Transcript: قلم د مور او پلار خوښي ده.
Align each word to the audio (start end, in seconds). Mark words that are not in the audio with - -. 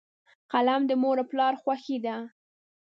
قلم 0.51 0.81
د 0.87 0.91
مور 1.01 1.17
او 1.21 1.25
پلار 1.31 1.53
خوښي 1.61 1.97
ده. 2.05 2.15